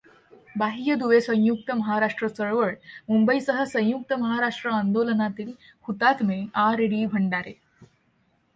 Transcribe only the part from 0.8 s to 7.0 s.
दुवे संयुक्त महाराष्ट्र चळवळ मुंबईसह संयुक्त महाराष्ट्र आंदोलनातील हुतात्मे आर.